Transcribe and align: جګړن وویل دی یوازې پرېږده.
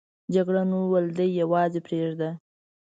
جګړن 0.33 0.69
وویل 0.73 1.07
دی 1.17 1.27
یوازې 1.41 1.79
پرېږده. 1.87 2.29